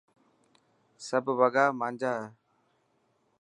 [1.07, 2.27] سب وڳا مانجا هي.